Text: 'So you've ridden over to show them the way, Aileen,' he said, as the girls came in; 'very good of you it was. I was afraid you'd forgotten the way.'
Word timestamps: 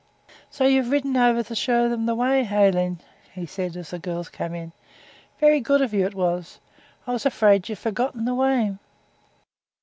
'So 0.49 0.63
you've 0.65 0.89
ridden 0.89 1.15
over 1.15 1.43
to 1.43 1.53
show 1.53 1.87
them 1.87 2.07
the 2.07 2.15
way, 2.15 2.47
Aileen,' 2.51 2.97
he 3.35 3.45
said, 3.45 3.77
as 3.77 3.91
the 3.91 3.99
girls 3.99 4.29
came 4.29 4.55
in; 4.55 4.71
'very 5.39 5.59
good 5.59 5.79
of 5.79 5.93
you 5.93 6.07
it 6.07 6.15
was. 6.15 6.59
I 7.05 7.13
was 7.13 7.27
afraid 7.27 7.69
you'd 7.69 7.77
forgotten 7.77 8.25
the 8.25 8.33
way.' 8.33 8.79